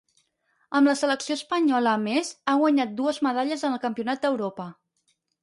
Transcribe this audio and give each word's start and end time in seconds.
Amb 0.77 0.89
la 0.91 0.95
selecció 1.01 1.37
espanyola 1.39 1.93
a 1.97 1.99
més 2.07 2.31
ha 2.47 2.57
guanyat 2.63 2.97
dues 3.03 3.21
medalles 3.29 3.67
en 3.71 3.79
el 3.79 3.83
Campionat 3.87 4.27
d'Europa. 4.27 4.69